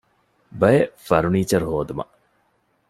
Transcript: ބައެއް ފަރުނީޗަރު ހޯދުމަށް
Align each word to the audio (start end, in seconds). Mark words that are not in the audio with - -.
ބައެއް 0.59 0.93
ފަރުނީޗަރު 1.07 1.65
ހޯދުމަށް 1.71 2.13